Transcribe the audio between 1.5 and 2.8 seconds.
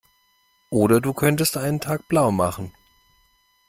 einen Tag blaumachen.